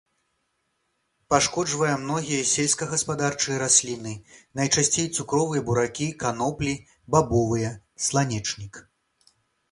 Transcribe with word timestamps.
Пашкоджвае 1.31 1.89
многія 2.05 2.45
сельскагаспадарчыя 2.51 3.57
расліны, 3.63 4.13
найчасцей 4.59 5.07
цукровыя 5.19 5.61
буракі, 5.67 6.07
каноплі, 6.23 6.73
бабовыя, 7.17 7.69
сланечнік. 8.07 8.81